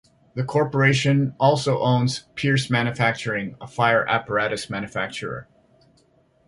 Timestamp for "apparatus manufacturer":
4.09-5.47